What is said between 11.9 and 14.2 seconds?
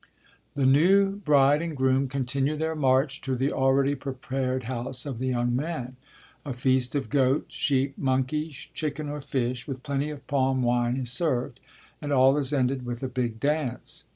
and all is ended with a big dance.